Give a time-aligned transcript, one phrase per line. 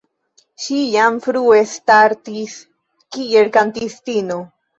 [0.63, 2.57] Ŝi jam frue startis
[3.19, 4.41] kiel kantistino.